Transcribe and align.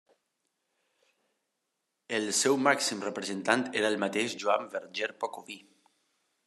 El 2.19 2.25
seu 2.39 2.57
màxim 2.69 3.07
representant 3.09 3.67
era 3.83 3.93
el 3.95 4.01
mateix 4.05 4.35
Joan 4.45 4.69
Verger 4.77 5.13
Pocoví. 5.25 5.63